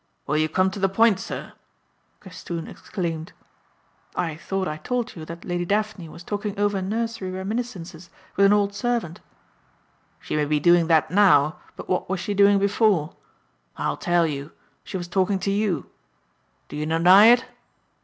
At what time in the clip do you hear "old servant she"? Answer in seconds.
8.53-10.35